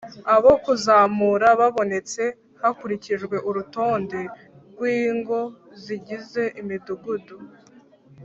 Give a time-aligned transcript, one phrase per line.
[0.35, 2.23] abo kuzamura babonetse
[2.61, 4.19] hakurikijwe urutonde
[4.71, 5.39] rw ingo
[5.83, 7.35] zigize imidugudu